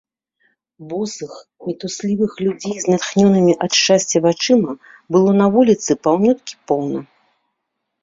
Босых 0.93 1.33
мітуслівых 1.67 2.31
людзей 2.47 2.75
з 2.85 2.91
натхнёнымі 2.93 3.53
ад 3.67 3.71
шчасця 3.83 4.25
вачыма 4.27 4.71
было 5.17 5.39
на 5.45 5.55
вуліцы 5.61 5.91
паўнюткі 6.05 6.53
поўна. 6.73 6.99